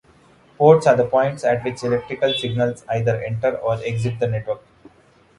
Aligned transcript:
Ports 0.57 0.87
are 0.87 0.95
the 0.95 1.05
points 1.05 1.43
at 1.43 1.63
which 1.63 1.83
electrical 1.83 2.33
signals 2.33 2.83
either 2.89 3.21
enter 3.23 3.55
or 3.57 3.75
exit 3.83 4.19
the 4.19 4.25
network. 4.25 4.61